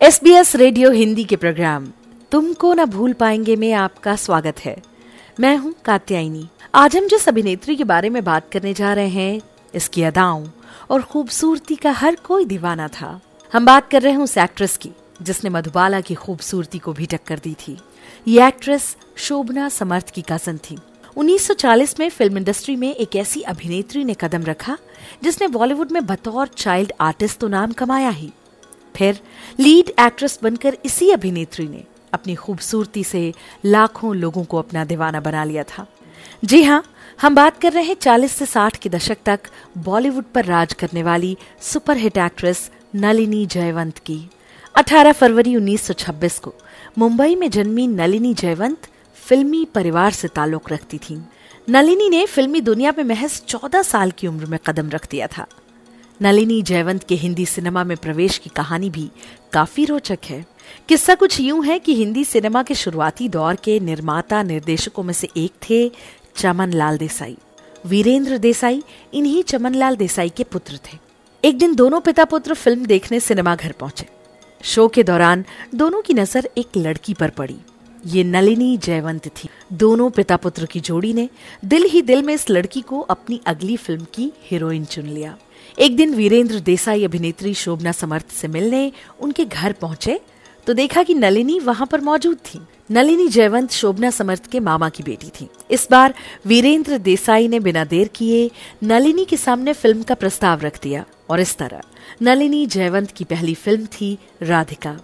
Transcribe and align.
S 0.00 0.20
B 0.24 0.30
S 0.30 0.54
radio 0.56 0.90
Hindi 0.90 1.24
के 1.24 1.36
programme 1.36 1.86
तुमको 2.32 2.72
न 2.74 2.84
भूल 2.84 3.12
पाएँगे 3.12 3.56
में 3.56 3.72
आपका 3.72 4.16
स्वागत 4.16 4.58
है। 4.60 4.76
मैं 5.40 5.56
हूँ 5.56 5.74
कात्यायनी। 5.84 6.46
आज 6.74 6.96
हम 6.96 7.06
जिस 7.06 7.28
अभिनेत्री 7.28 7.76
के 7.76 7.84
बारे 7.84 8.10
में 8.10 8.24
बात 8.24 8.50
करने 8.52 8.74
जा 8.74 8.92
रहे 8.92 9.08
हैं, 9.08 9.40
इसकी 9.74 10.02
अदाओं 10.02 10.46
और 10.90 11.02
खूबसूरती 11.02 11.76
का 11.76 11.90
हर 11.90 12.14
कोई 12.14 12.44
दीवाना 12.44 12.88
था। 12.88 13.20
हम 13.52 13.66
बात 13.66 13.90
कर 13.90 14.02
रहे 14.02 14.12
हैं 14.12 14.20
उस 14.20 14.38
एक्ट्रेस 14.38 14.76
की, 14.76 14.90
जिसने 15.22 15.50
मधुबाला 15.50 16.00
की 16.00 16.14
खूबसूरती 16.14 16.78
को 16.78 16.92
भी 16.92 17.06
टक्कर 17.06 17.38
दी 17.38 17.54
थी। 17.54 17.78
ये 18.28 18.46
एक्ट्रेस 18.48 18.96
शोभना 19.16 19.68
समर्थ 19.68 20.10
की 20.10 20.22
कज़न 20.22 20.58
थी। 20.58 20.78
1940 21.16 22.00
में 22.00 22.08
फ़िल्म 22.10 22.38
इंडस्ट्री 22.38 22.76
में 22.76 22.94
एक 22.94 23.16
ऐसी 23.16 23.40
अभिनेत्री 23.40 24.04
ने 24.04 24.14
कदम 24.14 24.44
रखा, 24.44 24.78
जिसने 25.24 25.48
बॉलीवुड 25.48 25.92
में 25.92 26.06
बतौर 26.06 26.48
चाइल्ड 26.48 26.92
आर्टिस्ट 27.00 27.40
तो 27.40 27.48
नाम 27.48 27.72
कमाया 27.72 28.10
ही। 28.10 28.32
फिर 28.98 29.20
लीड 29.60 29.90
एक्ट्रेस 30.00 30.38
बनकर 30.42 30.76
इसी 30.84 31.10
अभिनेत्री 31.10 31.68
ने 31.68 31.84
अपनी 32.14 32.34
खूबसूरती 32.34 33.04
से 33.04 33.32
लाखों 33.64 34.14
लोगों 34.16 34.44
को 34.44 34.58
अपना 34.58 34.84
दीवाना 34.84 35.20
बना 35.20 35.44
लिया 35.44 35.62
था। 35.62 35.86
जी 36.44 36.62
हाँ 36.62 36.82
हम 37.20 37.34
बात 37.34 37.60
कर 37.60 37.72
रहे 37.72 37.84
हैं 37.84 37.94
40 37.94 38.32
से 38.32 38.46
60 38.46 38.76
के 38.76 38.88
दशक 38.88 39.18
तक 39.24 39.40
बॉलीवुड 39.78 40.24
पर 40.24 40.44
राज 40.44 40.72
करने 40.72 41.02
वाली 41.02 41.36
सुपरहिट 41.60 42.18
एक्ट्रेस 42.18 42.70
नलिनी 42.94 43.46
जयवंत 43.46 43.98
की। 43.98 44.18
18 44.74 45.12
फरवरी 45.12 45.54
1926 45.56 46.38
को 46.38 46.54
मुंबई 46.98 47.34
में 47.34 47.50
जन्मी 47.50 47.86
नलिनी 47.86 48.34
जयवंत 48.34 48.88
फिल्मी 49.14 49.64
परिवार 49.74 50.12
से 50.12 50.28
ताल्लुक 50.28 50.72
रखती 50.72 50.98
थी। 50.98 51.18
नलिनी 51.68 52.08
ने 52.08 52.26
फिल्मी 52.26 52.60
दुनिया 52.60 52.92
में 52.98 53.04
महज 53.04 53.42
14 53.48 53.82
साल 53.82 54.10
की 54.10 54.26
उम्र 54.26 54.46
में 54.46 54.58
कदम 54.66 54.90
रख 54.90 55.10
दिया 55.10 55.26
था। 55.26 55.46
नलिनी 56.22 56.62
जयवंत 56.62 57.04
के 57.04 57.14
हिंदी 57.14 57.44
सिनेमा 57.46 57.82
में 57.84 57.96
प्रवेश 57.96 58.38
की 58.38 58.50
कहानी 58.50 58.88
भी 58.90 59.10
काफ़ी 59.52 59.84
रोचक 59.84 60.18
है। 60.24 60.44
किस्सा 60.88 61.14
कुछ 61.14 61.40
यूँ 61.40 61.64
है 61.64 61.78
कि 61.78 61.94
हिंदी 61.94 62.24
सिनेमा 62.24 62.62
के 62.62 62.74
शुरुआती 62.74 63.28
दौर 63.28 63.56
के 63.56 63.78
निर्माता 63.80 64.42
निर्देशकों 64.42 65.02
में 65.02 65.12
से 65.14 65.28
एक 65.36 65.52
थे 65.70 65.90
चमन 66.36 66.72
लाल 66.72 66.98
देसाई। 66.98 67.36
वीरेंद्र 67.86 68.38
देसाई, 68.38 68.82
इन्हीं 69.14 69.42
चमन 69.42 69.74
लाल 69.74 69.96
देसाई 69.96 70.28
के 70.28 70.44
पुत्र 70.44 70.78
थे। 70.86 70.98
एक 71.44 71.58
दिन 71.58 71.74
दोनों 71.74 72.00
पिता 72.00 72.24
पुत्र 72.24 72.54
फ़िल्म 72.54 72.86
देखने 72.86 73.20
सिनेमा 73.20 73.54
घर 73.54 73.72
पहुँचे। 73.72 74.06
शो 74.64 74.88
के 74.88 75.02
दौरान 75.02 75.44
दोनों 75.74 76.02
की 76.02 76.14
नज़र 76.14 76.48
एक 76.58 76.76
लड़की 76.76 77.14
पर 77.14 77.30
पड़ी। 77.30 77.58
ये 78.06 78.24
नलिनी 78.24 78.76
जयवंत 78.76 79.26
थी। 79.28 79.48
दोनों 79.72 80.10
पिता 80.10 80.36
पुत्र 80.36 80.66
की 80.66 80.80
जोड़ी 80.80 81.12
ने 81.12 81.28
दिल 81.64 81.84
ही 81.84 82.02
दिल 82.02 82.22
में 82.22 82.34
इस 82.34 82.50
लड़की 82.50 82.80
को 82.80 83.00
अपनी 83.00 83.40
अगली 83.46 83.76
फ़िल्म 83.76 84.06
की 84.14 84.32
हीरोइन 84.42 84.84
चुन 84.84 85.06
लिया। 85.06 85.36
एक 85.78 85.96
दिन 85.96 86.14
वीरेंद्र 86.14 86.58
देसाई 86.60 87.04
अभिनेत्री 87.04 87.52
शोभना 87.54 87.90
समर्थ 87.92 88.30
से 88.30 88.48
मिलने 88.48 88.80
उनके 89.20 89.44
घर 89.44 89.72
पहुँचे 89.72 90.18
तो 90.66 90.72
देखा 90.74 91.02
कि 91.02 91.14
नलिनी 91.14 91.58
वहाँ 91.58 91.86
पर 91.86 92.00
मौजूद 92.00 92.36
थी। 92.46 92.60
नलिनी 92.90 93.26
जयवंत 93.28 93.70
शोभना 93.70 94.10
समर्थ 94.10 94.46
के 94.46 94.60
मामा 94.60 94.88
की 94.88 95.02
बेटी 95.02 95.28
थी। 95.30 95.48
इस 95.70 95.86
बार 95.90 96.14
वीरेंद्र 96.46 96.98
देसाई 96.98 97.46
ने 97.48 97.60
बिना 97.60 97.84
देर 97.84 98.08
किए 98.08 98.50
नलिनी 98.84 99.24
के 99.24 99.36
सामने 99.36 99.72
फ़िल्म 99.72 100.02
का 100.02 100.14
प्रस्ताव 100.14 100.60
रख 100.60 100.80
दिया, 100.82 101.04
और 101.30 101.40
इस 101.40 101.56
तरह। 101.56 101.80
नलिनी 102.22 102.64
जयवंत 102.66 103.10
की 103.10 103.24
पहली 103.24 103.54
फ़िल्म 103.54 103.86
थी 103.86 104.16
राधिका, 104.42 104.96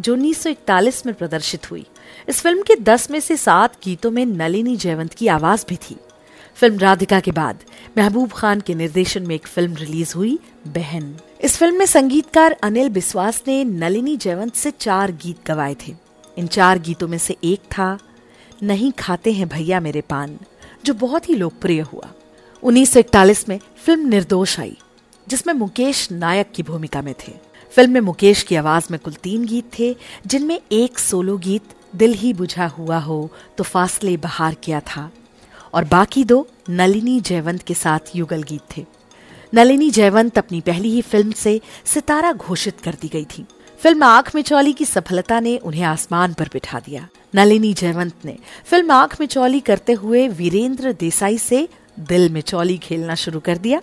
जो 0.00 0.14
1941 0.14 1.04
में 1.06 1.14
प्रदर्शित 1.14 1.70
हुई। 1.70 1.84
इस 2.28 2.40
फ़िल्म 2.40 2.62
के 2.62 2.76
10 2.82 3.10
में 3.10 3.18
से 3.20 3.36
सात 3.36 3.76
गीतों 3.84 4.10
में 4.10 4.24
नलिनी 4.26 4.76
जयवंत 4.76 5.14
की 5.14 5.28
आवाज़ 5.28 5.64
भी 5.68 5.76
थी। 5.80 5.96
फ़िल्म 6.56 6.78
राधिका 6.78 7.20
के 7.20 7.30
बाद। 7.30 7.58
महबूब 7.98 8.30
खान 8.30 8.60
के 8.60 8.74
निर्देशन 8.74 9.26
में 9.26 9.34
एक 9.34 9.46
फ़िल्म 9.46 9.74
रिलीज़ 9.74 10.14
हुई, 10.16 10.38
बहन। 10.66 11.16
इस 11.40 11.56
फ़िल्म 11.56 11.78
में 11.78 11.86
संगीतकार 11.86 12.56
अनिल 12.62 12.88
बिस्वास 12.88 13.42
ने 13.48 13.64
नलिनी 13.64 14.16
जयवंत 14.16 14.54
से 14.54 14.70
चार 14.70 15.12
गीत 15.12 15.36
गवाए 15.46 15.76
थे। 15.86 15.94
इन 16.38 16.46
चार 16.46 16.78
गीतों 16.78 17.08
में 17.08 17.18
से 17.18 17.36
एक 17.44 17.60
था, 17.60 17.98
नहीं 18.62 18.92
खाते 18.92 19.32
हैं 19.32 19.48
भैया 19.48 19.80
मेरे 19.80 20.00
पान 20.00 20.38
जो 20.84 20.94
बहुत 20.94 21.28
ही 21.28 21.34
लोकप्रिय 21.34 21.80
हुआ। 21.80 22.10
1941 22.62 23.48
में 23.48 23.58
फ़िल्म 23.76 24.08
निर्दोष 24.08 24.60
आई, 24.60 24.76
जिसमें 25.28 25.54
मुकेश 25.54 26.10
नायक 26.12 26.52
की 26.54 26.62
भूमिका 26.62 27.02
में 27.02 27.14
थे। 27.14 27.32
फ़िल्म 27.72 27.90
में 27.90 28.00
मुकेश 28.00 28.42
की 28.42 28.56
आवाज़ 28.56 28.86
में 28.90 29.00
कुल 29.00 29.12
तीन 29.12 29.44
गीत 29.44 29.70
थे, 29.78 29.96
जिनमें 30.26 30.60
एक 30.72 30.98
सोलो 30.98 31.38
गीत, 31.38 31.62
दिल 31.96 32.12
ही 32.12 32.32
बुझा 32.32 32.66
हुआ 32.66 32.98
हो 32.98 33.30
तो 33.58 33.64
फासले 33.64 34.16
बहार 34.16 34.54
किया 34.54 34.80
था 34.80 35.10
और 35.74 35.84
बाकी 35.84 36.24
दो 36.24 36.46
नलिनी 36.70 37.20
जयवंत 37.20 37.62
के 37.62 37.74
साथ 37.74 38.16
युगल 38.16 38.42
गीत 38.42 38.60
थे। 38.76 38.86
नलिनी 39.54 39.90
जयवंत 39.90 40.38
अपनी 40.38 40.60
पहली 40.60 40.90
ही 40.90 41.02
फ़िल्म 41.02 41.32
से 41.32 41.60
सितारा 41.84 42.32
घोषित 42.32 42.80
कर 42.80 42.94
दी 42.94 43.08
गई 43.08 43.24
थी। 43.24 43.46
फ़िल्म 43.78 44.02
आँख 44.02 44.34
में 44.34 44.42
चौली 44.42 44.72
की 44.72 44.84
सफलता 44.84 45.40
ने 45.40 45.56
उन्हें 45.58 45.82
आसमान 45.82 46.34
पर 46.34 46.48
बिठा 46.52 46.80
दिया। 46.80 47.08
नलिनी 47.34 47.74
जयवंत 47.74 48.14
ने 48.24 48.36
फ़िल्म 48.64 48.90
आँख 48.90 49.20
में 49.20 49.26
चौली 49.26 49.60
करते 49.60 49.92
हुए 49.92 50.28
वीरेंद्र 50.28 50.92
देसाई 50.92 51.38
से 51.38 51.68
दिल 52.00 52.28
में 52.28 52.40
चौली 52.40 52.78
खेलना 52.78 53.14
शुरू 53.14 53.40
कर 53.40 53.58
दिया। 53.58 53.80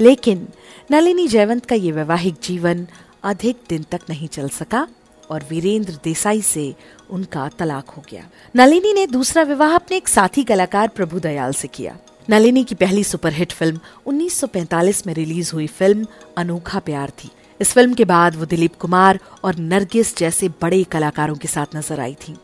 लेकिन 0.00 0.48
नलिनी 0.90 1.28
जयवंत 1.28 1.66
का 1.66 1.74
ये 1.74 1.92
वैवाहिक 1.92 2.34
जीवन 2.42 2.86
अधिक 3.24 3.56
दिन 3.68 3.82
तक 3.82 4.00
नहीं 4.10 4.28
चल 4.28 4.48
सका। 4.48 4.86
और 5.30 5.44
वीरेंद्र 5.50 5.98
देसाई 6.04 6.42
से 6.42 6.74
उनका 7.10 7.48
तलाक 7.48 7.90
हो 7.90 8.02
गया। 8.10 8.28
नलिनी 8.56 8.92
ने 8.92 9.06
दूसरा 9.06 9.42
विवाह 9.42 9.74
अपने 9.74 9.96
एक 9.96 10.08
साथी 10.08 10.44
कलाकार 10.44 10.88
प्रभु 10.88 11.20
दयाल 11.20 11.52
से 11.52 11.68
किया। 11.68 11.96
नलिनी 12.30 12.64
की 12.64 12.74
पहली 12.74 13.04
सुपरहिट 13.04 13.52
फ़िल्म 13.52 13.80
1945 14.06 15.06
में 15.06 15.14
रिलीज़ 15.14 15.52
हुई 15.52 15.66
फ़िल्म 15.66 16.06
अनोखा 16.36 16.78
प्यार 16.78 17.10
थी। 17.10 17.30
इस 17.60 17.72
फ़िल्म 17.72 17.94
के 17.94 18.04
बाद 18.04 18.36
वो 18.36 18.44
दिलीप 18.44 18.74
कुमार 18.74 19.18
और 19.44 19.56
नरगिस 19.56 20.16
जैसे 20.16 20.48
बड़े 20.62 20.82
कलाकारों 20.84 21.36
के 21.36 21.48
साथ 21.48 21.76
नज़र 21.76 22.00
आई 22.00 22.14
थी। 22.14 22.36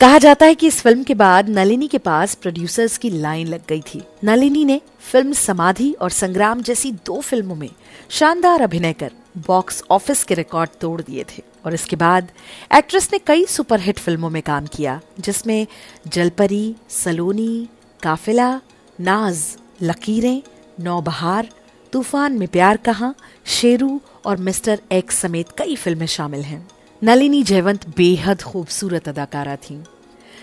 कहा 0.00 0.18
जाता 0.18 0.46
है 0.46 0.54
कि 0.54 0.66
इस 0.66 0.80
फ़िल्म 0.80 1.02
के 1.02 1.14
बाद 1.14 1.48
नलिनी 1.48 1.88
के 1.88 1.98
पास 1.98 2.34
प्रोड्यूसर्स 2.34 2.96
की 2.98 3.10
लाइन 3.10 3.46
लग 3.46 3.66
गई 3.68 3.80
थी। 3.80 4.02
नलिनी 4.24 4.64
ने 4.64 4.80
फ़िल्म 5.12 5.32
समाधि 5.32 5.92
और 5.92 6.10
संग्राम 6.10 6.62
जैसी 6.62 6.92
दो 7.06 7.20
फ़िल्मों 7.20 7.56
में 7.56 7.70
शानदार 8.10 8.62
अभिनय 8.62 8.92
कर 8.92 9.12
बॉक्स 9.46 9.82
ऑफ़िस 9.90 10.24
के 10.24 10.34
रिकॉर्ड 10.34 10.70
तोड़ 10.80 11.00
दिए 11.02 11.24
थे। 11.24 11.49
और 11.64 11.74
इसके 11.74 11.96
बाद, 11.96 12.30
एक्ट्रेस 12.74 13.08
ने 13.12 13.18
कई 13.18 13.44
सुपरहिट 13.44 13.98
फ़िल्मों 13.98 14.30
में 14.30 14.42
काम 14.42 14.66
किया, 14.66 15.00
जिसमें 15.20 15.66
जलपरी, 16.08 16.74
सलोनी, 16.88 17.68
काफिला, 18.02 18.60
नाज, 19.00 19.56
लकीरें, 19.82 20.42
नौबहार, 20.80 21.48
तूफ़ान 21.92 22.32
में 22.32 22.48
प्यार 22.48 22.76
कहा, 22.76 23.14
शेरू 23.46 24.00
और 24.24 24.36
मिस्टर 24.36 24.80
एक्स 24.92 25.18
समेत 25.18 25.46
कई 25.58 25.76
फ़िल्में 25.76 26.06
शामिल 26.06 26.40
हैं। 26.40 26.68
नलिनी 27.04 27.42
जयवंत 27.42 27.96
बेहद 27.96 28.42
खूबसूरत 28.42 29.08
अदाकारा 29.08 29.56
थी। 29.56 29.82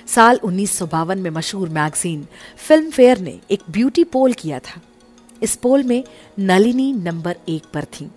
साल 0.08 0.40
उन्नीस 0.44 0.78
सौ 0.78 0.86
बावन 0.86 1.18
में 1.18 1.30
मशहूर 1.30 1.70
मैगजीन 1.70 2.28
फ़िल्म 2.58 2.90
फेयर 2.90 3.18
ने 3.18 3.40
एक 3.52 3.62
ब्यूटी 3.70 4.04
पोल 4.04 4.34
किया 4.34 4.60
था। 4.60 4.82
इस 5.44 5.56
पोल 5.56 5.84
में 5.84 6.04
नलिनी 6.40 6.94
नंबर 6.94 7.38
एक 7.50 7.64
पर 7.74 7.86
थी। 7.86 8.12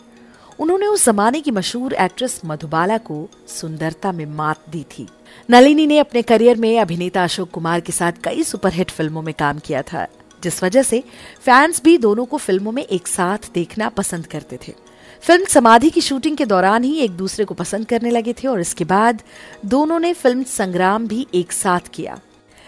उन्होंने 0.60 0.86
उस 0.86 1.04
जमाने 1.06 1.40
की 1.40 1.50
मशहूर 1.50 1.92
एक्ट्रेस 1.94 2.40
मधुबाला 2.44 2.96
को 2.98 3.28
सुंदरता 3.48 4.10
में 4.12 4.24
मात 4.28 4.64
दी 4.70 4.82
थी। 4.90 5.06
नलिनी 5.48 5.86
ने 5.86 5.98
अपने 5.98 6.22
करियर 6.22 6.56
में 6.56 6.78
अभिनेता 6.80 7.22
अशोक 7.24 7.50
कुमार 7.50 7.80
के 7.80 7.92
साथ 7.92 8.12
कई 8.24 8.42
सुपरहिट 8.42 8.90
फ़िल्मों 8.90 9.22
में 9.22 9.32
काम 9.34 9.58
किया 9.58 9.82
था, 9.82 10.06
जिस 10.42 10.62
वजह 10.62 10.82
से 10.82 11.02
फैंस 11.42 11.82
भी 11.84 11.96
दोनों 11.98 12.24
को 12.24 12.36
फ़िल्मों 12.38 12.72
में 12.72 12.82
एक 12.82 13.08
साथ 13.08 13.50
देखना 13.54 13.88
पसंद 13.88 14.26
करते 14.26 14.58
थे। 14.68 14.74
फ़िल्म 15.22 15.44
समाधि 15.44 15.90
की 15.90 16.00
शूटिंग 16.00 16.36
के 16.36 16.46
दौरान 16.46 16.84
ही 16.84 16.96
एक 16.98 17.16
दूसरे 17.16 17.44
को 17.44 17.54
पसंद 17.54 17.86
करने 17.86 18.10
लगे 18.10 18.32
थे 18.32 18.48
और 18.48 18.60
इसके 18.60 18.84
बाद 18.84 19.22
दोनों 19.66 19.98
ने 19.98 20.12
फ़िल्म 20.14 20.42
संग्राम 20.50 21.06
भी 21.06 21.26
एक 21.34 21.52
साथ 21.52 21.88
किया। 21.94 22.20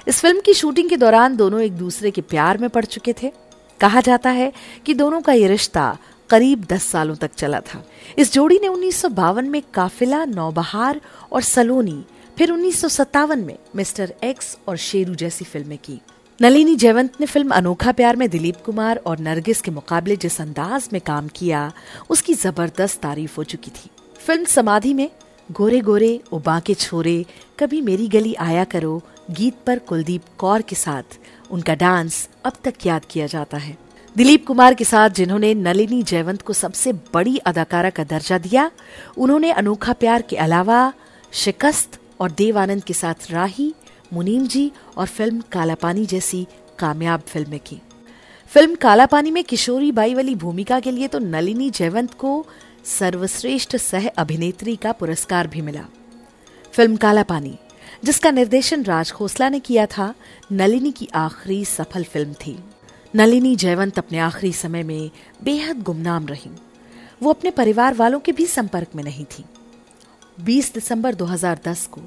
इस 0.07 0.21
फ़िल्म 0.21 0.41
की 0.41 0.55
शूटिंग 0.55 0.89
के 0.89 0.97
दौरान 0.97 1.37
दोनों 1.37 1.61
एक 1.61 1.77
दूसरे 1.77 2.11
के 2.11 2.21
प्यार 2.23 2.59
में 2.59 2.69
पड़ 2.71 2.85
चुके 2.87 3.15
थे। 3.23 3.33
कहा 3.81 4.01
जाता 4.01 4.31
है 4.31 4.53
कि 4.87 4.95
दोनों 4.95 5.21
का 5.21 5.33
ये 5.33 5.47
रिश्ता 5.49 5.97
करीब 6.33 6.65
दस 6.65 6.85
सालों 6.85 7.15
तक 7.17 7.35
चला 7.35 7.61
था। 7.61 7.83
इस 8.19 8.33
जोड़ी 8.33 8.59
ने 8.59 8.69
उन्नीस 8.69 9.01
सौ 9.03 9.09
बावन 9.11 9.49
में 9.49 9.63
काफिला, 9.75 10.25
नौबहार 10.25 11.01
और 11.33 11.43
सलोनी, 11.45 12.03
फिर 12.37 12.51
उन्नीस 12.51 12.81
सौ 12.81 12.89
सत्तावन 12.91 13.39
में 13.39 13.57
मिस्टर 13.77 14.15
एक्स 14.25 14.57
और 14.69 14.77
शेरू 14.79 15.15
जैसी 15.15 15.45
फ़िल्में 15.45 15.79
की। 15.79 16.01
नलिनी 16.41 16.75
जयवंत 16.77 17.21
ने 17.21 17.27
फ़िल्म 17.27 17.51
अनोखा 17.51 17.93
प्यार 17.93 18.17
में 18.17 18.29
दिलीप 18.31 18.57
कुमार 18.65 18.97
और 19.07 19.19
नरगिस 19.19 19.61
के 19.61 19.71
मुकाबले 19.71 20.17
जिस 20.17 20.41
अंदाज 20.41 20.89
में 20.93 21.01
काम 21.01 21.29
किया, 21.29 21.73
उसकी 22.11 22.35
ज़बरदस्त 22.35 23.01
तारीफ़ 23.01 23.37
हो 23.37 23.45
चुकी 23.45 23.71
थी। 23.71 23.91
फ़िल्म 24.17 24.45
समाधि 24.45 24.95
में, 24.95 25.11
गोरे 25.51 25.81
गोरे 25.81 26.21
उबा 26.33 26.59
के 26.61 26.75
छोरे, 26.75 27.25
कभी 27.59 27.81
मेरी 27.81 28.09
गली 28.09 28.35
आया 28.41 28.65
करो 28.65 29.01
गीत 29.31 29.57
पर 29.67 29.79
कुलदीप 29.79 30.23
कौर 30.39 30.63
के 30.63 30.77
साथ 30.77 31.19
उनका 31.51 31.75
डांस 31.75 32.29
अब 32.45 32.53
तक 32.65 32.87
याद 32.87 33.05
किया 33.11 33.27
जाता 33.27 33.59
है। 33.59 33.77
दिलीप 34.17 34.47
कुमार 34.47 34.75
के 34.75 34.85
साथ 34.85 35.11
जिन्होंने 35.11 35.53
नलिनी 35.55 36.03
जयवंत 36.03 36.43
को 36.43 36.53
सबसे 36.53 36.93
बड़ी 37.15 37.37
अदाकारा 37.39 37.91
का 37.91 38.05
दर्जा 38.05 38.39
दिया, 38.39 38.71
उन्होंने 39.19 39.51
अनोखा 39.53 39.93
प्यार 39.93 40.23
के 40.23 40.37
अलावा 40.37 40.93
शिकस्त 41.33 41.99
और 42.21 42.31
देव 42.31 42.59
आनंद 42.59 42.85
के 42.85 42.95
साथ 42.95 43.31
राही, 43.31 43.73
मुनीम 44.13 44.47
जी 44.47 44.71
और 44.97 45.07
फ़िल्म 45.07 45.41
काला 45.53 45.75
पानी 45.75 46.05
जैसी 46.07 46.47
कामयाब 46.79 47.21
फ़िल्में 47.21 47.59
की। 47.61 47.81
फ़िल्म 48.51 48.75
काला 48.75 49.07
पानी 49.07 49.31
में 49.31 49.43
किशोरी 49.45 49.91
बाई 49.93 50.15
वाली 50.15 50.35
भूमिका 50.35 50.81
के 50.81 50.91
लिए 50.91 51.09
तो 51.09 51.19
नलिनी 51.19 51.71
जयवंत 51.71 52.15
को 52.15 52.45
सर्वश्रेष्ठ 52.89 53.77
सह 53.77 54.09
अभिनेत्री 54.09 54.77
का 54.77 54.93
पुरस्कार 54.93 55.47
भी 55.47 55.61
मिला। 55.61 55.85
फ़िल्म 56.73 56.97
काला 56.97 57.23
पानी 57.23 57.57
जिसका 58.05 58.31
निर्देशन 58.31 58.83
राज 58.85 59.13
खोसला 59.13 59.49
ने 59.49 59.61
किया 59.61 59.87
था, 59.87 60.15
नलिनी 60.53 60.93
की 60.93 61.09
आखिरी 61.15 61.65
सफल 61.65 62.05
फ़िल्म 62.05 62.33
थी। 62.37 62.59
नलिनी 63.17 63.57
जयवंत 63.57 63.99
अपने 63.99 64.19
आखिरी 64.19 64.53
समय 64.53 64.83
में 64.83 65.11
बेहद 65.45 65.83
गुमनाम 65.83 66.27
रही। 66.27 66.51
वो 67.23 67.31
अपने 67.31 67.51
परिवार 67.51 67.95
वालों 67.95 68.21
के 68.21 68.33
भी 68.33 68.47
संपर्क 68.47 68.89
में 68.97 69.05
नहीं 69.05 69.25
थी। 69.25 69.45
20 70.41 70.75
दिसंबर 70.75 71.15
2010 71.15 71.87
को 71.87 72.01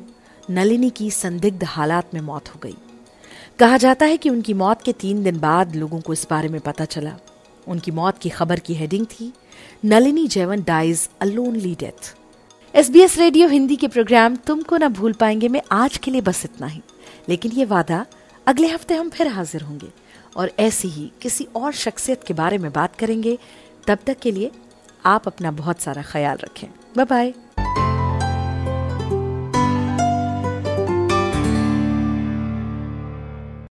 नलिनी 0.49 0.89
की 0.89 1.11
संदिग्ध 1.11 1.63
हालात 1.63 2.13
में 2.13 2.21
मौत 2.21 2.49
हो 2.49 2.59
गई। 2.63 2.75
कहा 3.59 3.77
जाता 3.77 4.05
है 4.05 4.17
कि 4.17 4.29
उनकी 4.29 4.53
मौत 4.53 4.81
के 4.81 4.93
तीन 4.93 5.23
दिन 5.23 5.39
बाद 5.39 5.75
लोगों 5.75 6.01
को 6.01 6.13
इस 6.13 6.27
बारे 6.29 6.49
में 6.49 6.61
पता 6.61 6.85
चला। 6.85 7.17
उनकी 7.67 7.91
मौत 7.91 8.17
की 8.17 8.29
खबर 8.29 8.59
की 8.59 8.73
हेडिंग 8.73 9.05
थी, 9.05 9.33
Nalini 9.85 10.27
Jaywant 10.27 10.65
dies 10.65 11.09
a 11.21 11.25
lonely 11.25 11.75
death. 11.75 12.15
S 12.75 13.17
radio 13.17 13.47
Hindi 13.47 13.75
के 13.75 13.87
प्रोग्राम 13.87 14.35
तुमको 14.35 14.77
ना 14.77 14.89
भूल 14.89 15.13
पाएँगे। 15.13 15.47
में 15.47 15.61
आज 15.71 15.97
के 15.97 16.11
लिए 16.11 16.21
बस 16.21 16.45
इतना 16.45 16.67
ही। 16.67 16.81
लेकिन 17.29 17.51
ये 17.51 17.65
वादा 17.65 18.05
अगले 18.47 18.67
हफ़्ते 18.67 18.93
हम 18.93 19.09
फिर 19.09 19.27
हाजिर 19.27 19.61
होंगे। 19.61 20.04
और 20.35 20.51
ऐसी 20.59 20.87
ही 20.87 21.11
किसी 21.21 21.47
और 21.55 21.71
शख्सियत 21.71 22.23
के 22.23 22.33
बारे 22.33 22.57
में 22.57 22.71
बात 22.71 22.95
करेंगे, 22.95 23.37
तब 23.87 23.99
तक 24.07 24.19
के 24.19 24.31
लिए 24.31 24.51
आप 25.05 25.27
अपना 25.27 25.51
बहुत 25.51 25.81
सारा 25.81 26.01
ख्याल 26.01 26.37
रखें। 26.37 26.67
Bye 26.97 27.05
bye 27.05 27.33